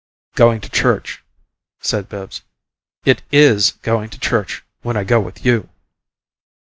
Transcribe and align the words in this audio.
"Going 0.33 0.61
to 0.61 0.69
church," 0.71 1.23
said 1.79 2.09
Bibbs. 2.09 2.41
"It 3.05 3.21
IS 3.31 3.73
going 3.83 4.09
to 4.09 4.19
church 4.19 4.63
when 4.81 4.97
I 4.97 5.03
go 5.03 5.19
with 5.19 5.45
you!" 5.45 5.69